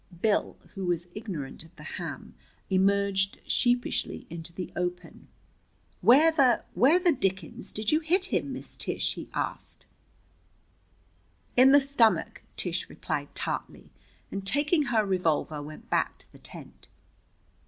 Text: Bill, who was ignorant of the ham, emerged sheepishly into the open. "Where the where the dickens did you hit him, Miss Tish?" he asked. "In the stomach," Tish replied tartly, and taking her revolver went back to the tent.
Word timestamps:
Bill, 0.21 0.57
who 0.73 0.87
was 0.87 1.05
ignorant 1.13 1.63
of 1.63 1.75
the 1.75 1.83
ham, 1.83 2.33
emerged 2.71 3.39
sheepishly 3.45 4.25
into 4.31 4.51
the 4.51 4.73
open. 4.75 5.27
"Where 6.01 6.31
the 6.31 6.63
where 6.73 6.97
the 6.97 7.11
dickens 7.11 7.71
did 7.71 7.91
you 7.91 7.99
hit 7.99 8.33
him, 8.33 8.51
Miss 8.51 8.75
Tish?" 8.75 9.13
he 9.13 9.29
asked. 9.35 9.85
"In 11.55 11.71
the 11.71 11.79
stomach," 11.79 12.41
Tish 12.57 12.89
replied 12.89 13.35
tartly, 13.35 13.91
and 14.31 14.43
taking 14.43 14.85
her 14.85 15.05
revolver 15.05 15.61
went 15.61 15.87
back 15.91 16.17
to 16.17 16.31
the 16.31 16.39
tent. 16.39 16.87